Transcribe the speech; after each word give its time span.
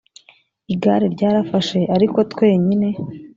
igare 0.73 1.05
ryarafashe 1.15 1.79
ariko 1.95 2.17
twenyine 2.31 2.89